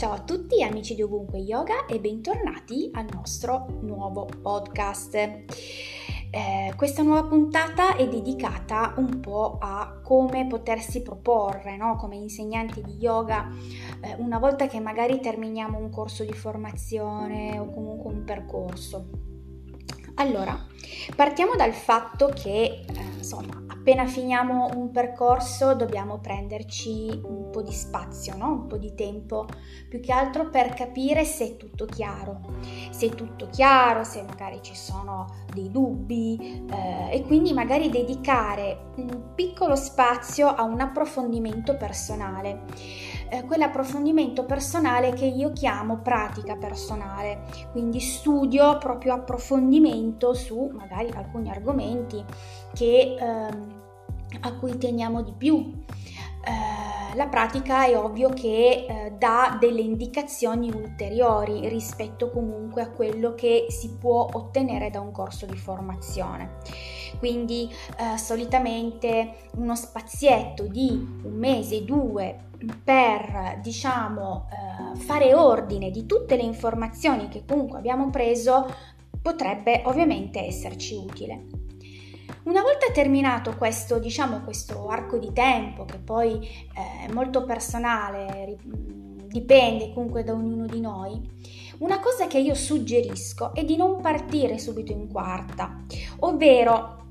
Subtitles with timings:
[0.00, 5.14] Ciao a tutti amici di Ovunque Yoga e bentornati al nostro nuovo podcast.
[5.14, 11.96] Eh, questa nuova puntata è dedicata un po' a come potersi proporre no?
[11.96, 13.50] come insegnanti di yoga
[14.00, 19.06] eh, una volta che magari terminiamo un corso di formazione o comunque un percorso.
[20.14, 20.66] Allora,
[21.14, 27.72] partiamo dal fatto che, eh, insomma, appena finiamo un percorso dobbiamo prenderci un po' di
[27.72, 28.52] spazio, no?
[28.52, 29.46] un po' di tempo,
[29.88, 32.40] più che altro per capire se è tutto chiaro,
[32.90, 38.90] se è tutto chiaro, se magari ci sono dei dubbi eh, e quindi magari dedicare
[38.96, 42.64] un piccolo spazio a un approfondimento personale.
[43.32, 51.48] Eh, quell'approfondimento personale che io chiamo pratica personale, quindi studio proprio approfondimento su magari alcuni
[51.48, 52.24] argomenti
[52.74, 53.69] che, ehm,
[54.40, 55.84] a cui teniamo di più.
[56.42, 63.34] Eh, la pratica è ovvio che eh, dà delle indicazioni ulteriori rispetto comunque a quello
[63.34, 66.58] che si può ottenere da un corso di formazione.
[67.18, 70.88] Quindi eh, solitamente uno spazietto di
[71.24, 72.48] un mese, due
[72.82, 78.66] per diciamo eh, fare ordine di tutte le informazioni che comunque abbiamo preso
[79.20, 81.59] potrebbe ovviamente esserci utile.
[82.50, 88.58] Una volta terminato questo, diciamo, questo arco di tempo, che poi eh, è molto personale,
[89.28, 91.16] dipende comunque da ognuno di noi,
[91.78, 95.84] una cosa che io suggerisco è di non partire subito in quarta,
[96.20, 97.04] ovvero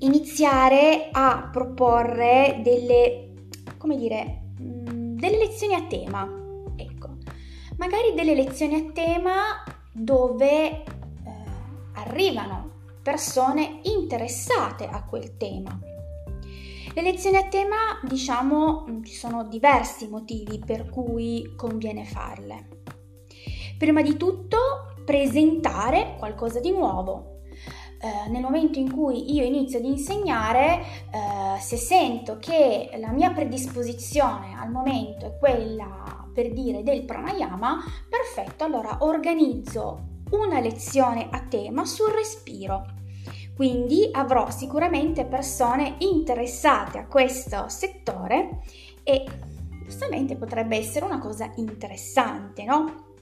[0.00, 3.32] iniziare a proporre delle,
[3.78, 6.28] come dire, delle lezioni a tema.
[6.76, 7.08] Ecco,
[7.78, 10.84] magari delle lezioni a tema dove eh,
[11.94, 12.67] arrivano
[13.08, 15.80] persone interessate a quel tema.
[16.92, 22.82] Le lezioni a tema, diciamo, ci sono diversi motivi per cui conviene farle.
[23.78, 24.58] Prima di tutto,
[25.06, 27.38] presentare qualcosa di nuovo.
[27.98, 33.30] Eh, nel momento in cui io inizio ad insegnare, eh, se sento che la mia
[33.30, 41.40] predisposizione al momento è quella per dire del pranayama, perfetto, allora organizzo una lezione a
[41.48, 42.96] tema sul respiro.
[43.58, 48.60] Quindi avrò sicuramente persone interessate a questo settore
[49.02, 49.24] e
[49.82, 53.16] giustamente potrebbe essere una cosa interessante, no?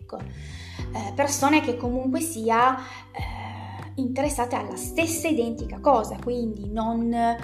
[0.00, 2.78] Ecco, eh, persone che comunque sia
[3.12, 7.36] eh, interessate alla stessa identica cosa, quindi non, eh,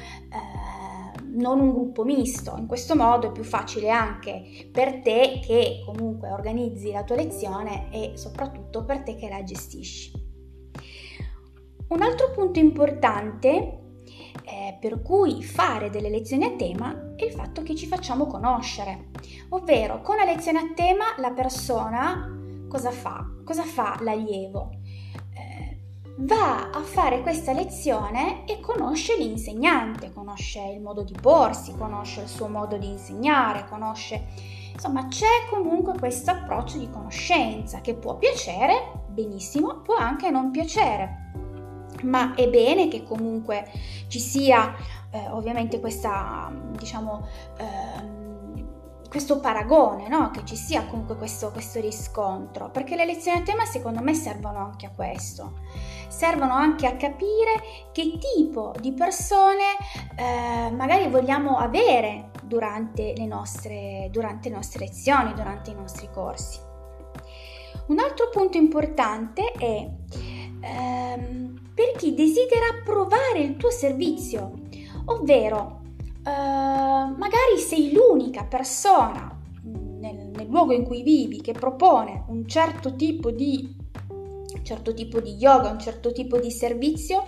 [1.27, 2.57] non un gruppo misto.
[2.59, 7.89] In questo modo è più facile anche per te che comunque organizzi la tua lezione
[7.93, 10.26] e soprattutto per te che la gestisci.
[11.89, 13.47] Un altro punto importante
[14.45, 19.11] eh, per cui fare delle lezioni a tema è il fatto che ci facciamo conoscere,
[19.51, 22.29] ovvero con la lezione a tema la persona
[22.69, 23.25] cosa fa?
[23.45, 24.71] Cosa fa l'allievo?
[25.33, 25.79] Eh,
[26.19, 32.29] va a fare questa lezione e conosce l'insegnante, conosce il modo di porsi, conosce il
[32.29, 34.55] suo modo di insegnare, conosce...
[34.73, 41.27] Insomma, c'è comunque questo approccio di conoscenza che può piacere, benissimo, può anche non piacere
[42.03, 43.71] ma è bene che comunque
[44.09, 44.75] ci sia
[45.11, 47.27] eh, ovviamente questa, diciamo,
[47.59, 48.25] eh,
[49.09, 50.31] questo paragone, no?
[50.31, 54.59] che ci sia comunque questo, questo, riscontro, perché le lezioni a tema secondo me servono
[54.59, 55.61] anche a questo,
[56.09, 57.63] servono anche a capire
[57.93, 59.77] che tipo di persone
[60.17, 66.61] eh, magari vogliamo avere durante le, nostre, durante le nostre lezioni, durante i nostri corsi.
[67.87, 69.89] Un altro punto importante è
[70.61, 74.53] ehm, per chi desidera provare il tuo servizio,
[75.05, 75.83] ovvero
[76.25, 82.97] eh, magari sei l'unica persona nel, nel, luogo in cui vivi che propone un certo
[82.97, 83.77] tipo di
[84.63, 87.27] certo tipo di yoga, un certo tipo di servizio,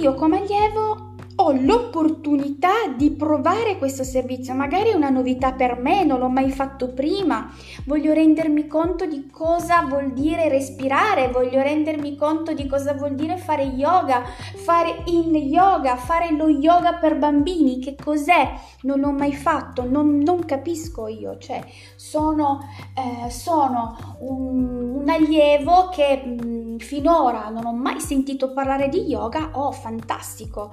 [0.00, 1.09] io come allievo
[1.40, 6.50] ho l'opportunità di provare questo servizio, magari è una novità per me, non l'ho mai
[6.50, 7.50] fatto prima,
[7.86, 13.38] voglio rendermi conto di cosa vuol dire respirare, voglio rendermi conto di cosa vuol dire
[13.38, 14.22] fare yoga,
[14.54, 18.52] fare in yoga, fare lo yoga per bambini, che cos'è,
[18.82, 21.64] non l'ho mai fatto, non, non capisco io, cioè
[21.96, 22.60] sono,
[22.94, 29.00] eh, sono un, un, allievo che mh, mm, finora non ho mai sentito parlare di
[29.06, 30.72] yoga, oh fantastico,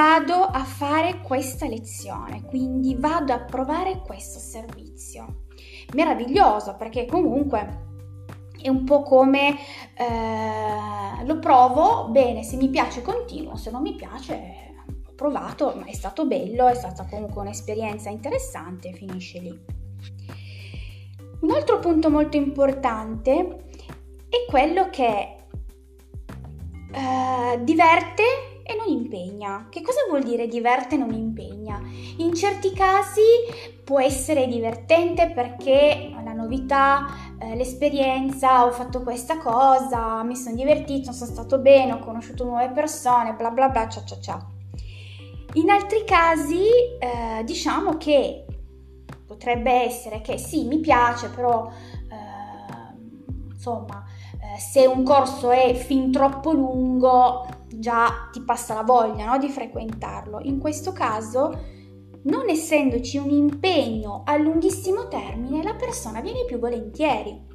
[0.00, 5.42] vado a fare questa lezione, quindi vado a provare questo servizio.
[5.92, 7.88] Meraviglioso perché comunque
[8.58, 9.58] è un po' come
[9.94, 14.72] eh, lo provo, bene, se mi piace continuo, se non mi piace
[15.06, 19.60] ho provato, ma è stato bello, è stata comunque un'esperienza interessante, finisce lì.
[21.40, 23.64] Un altro punto molto importante
[24.30, 25.36] è quello che
[26.90, 29.66] uh, diverte e non impegna.
[29.68, 31.80] Che cosa vuol dire diverte e non impegna?
[32.18, 33.20] In certi casi
[33.84, 37.06] può essere divertente perché la novità,
[37.38, 42.70] eh, l'esperienza, ho fatto questa cosa, mi sono divertito, sono stato bene, ho conosciuto nuove
[42.70, 44.46] persone, bla bla bla, cia cia cia.
[45.54, 46.62] In altri casi
[46.98, 48.44] eh, diciamo che
[49.26, 54.04] potrebbe essere che sì, mi piace, però eh, insomma,
[54.58, 57.46] se un corso è fin troppo lungo,
[57.76, 60.40] già ti passa la voglia no, di frequentarlo.
[60.42, 61.78] In questo caso,
[62.22, 67.48] non essendoci un impegno a lunghissimo termine, la persona viene più volentieri.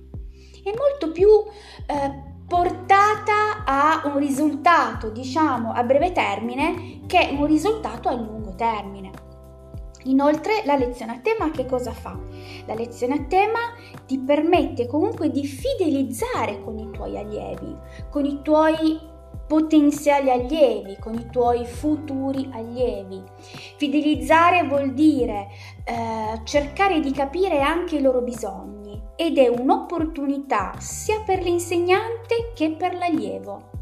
[0.63, 8.09] È molto più eh, portata a un risultato, diciamo, a breve termine che un risultato
[8.09, 9.11] a lungo termine.
[10.05, 12.17] Inoltre la lezione a tema che cosa fa?
[12.67, 13.59] La lezione a tema
[14.05, 17.75] ti permette comunque di fidelizzare con i tuoi allievi,
[18.11, 18.99] con i tuoi
[19.47, 23.21] potenziali allievi, con i tuoi futuri allievi.
[23.77, 25.47] Fidelizzare vuol dire
[25.83, 32.71] eh, cercare di capire anche i loro bisogni ed è un'opportunità sia per l'insegnante che
[32.71, 33.73] per l'allievo.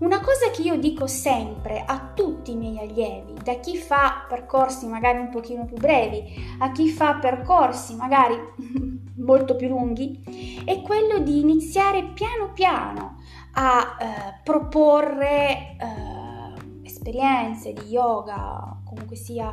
[0.00, 4.86] Una cosa che io dico sempre a tutti i miei allievi, da chi fa percorsi
[4.86, 8.36] magari un pochino più brevi a chi fa percorsi magari
[9.18, 13.16] molto più lunghi, è quello di iniziare piano piano
[13.54, 19.52] a eh, proporre eh, esperienze di yoga, comunque sia,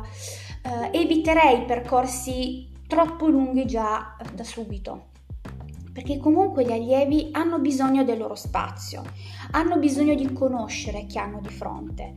[0.62, 5.14] eh, eviterei percorsi troppo lunghi già da subito
[5.96, 9.02] perché comunque gli allievi hanno bisogno del loro spazio,
[9.52, 12.12] hanno bisogno di conoscere chi hanno di fronte.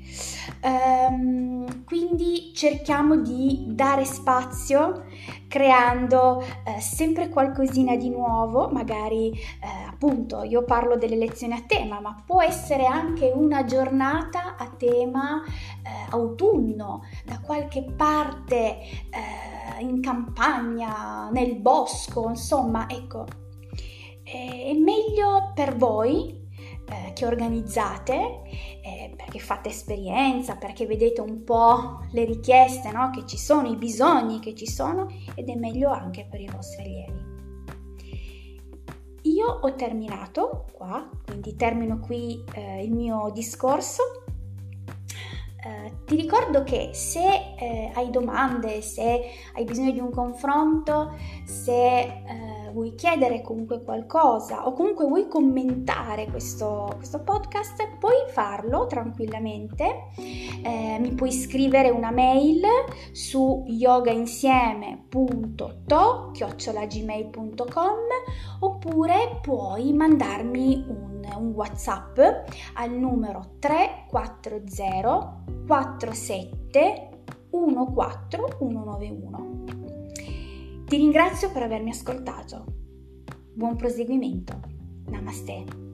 [0.59, 5.05] Ehm, quindi cerchiamo di dare spazio
[5.47, 12.01] creando eh, sempre qualcosina di nuovo, magari eh, appunto io parlo delle lezioni a tema,
[12.01, 20.01] ma può essere anche una giornata a tema eh, autunno, da qualche parte eh, in
[20.01, 23.47] campagna, nel bosco, insomma, ecco,
[24.31, 26.39] è meglio per voi
[26.89, 28.41] eh, che organizzate,
[28.83, 33.09] eh, perché fate esperienza, perché vedete un po' le richieste no?
[33.11, 36.83] che ci sono, i bisogni che ci sono ed è meglio anche per i vostri
[36.83, 37.27] allievi.
[39.23, 44.01] Io ho terminato qua, quindi termino qui eh, il mio discorso.
[45.61, 49.21] Eh, ti ricordo che se eh, hai domande, se
[49.53, 56.27] hai bisogno di un confronto, se eh, vuoi chiedere comunque qualcosa o comunque vuoi commentare
[56.27, 60.07] questo, questo podcast, puoi farlo tranquillamente.
[60.18, 62.62] Eh, mi puoi scrivere una mail
[63.12, 67.98] su yogainsieme.to chiocciolagmail.com
[68.60, 72.19] oppure puoi mandarmi un, un whatsapp
[72.74, 75.38] al numero 340
[75.68, 77.10] 47
[77.51, 79.88] 14191.
[80.89, 82.65] Ti ringrazio per avermi ascoltato.
[83.53, 84.59] Buon proseguimento.
[85.06, 85.88] Namaste.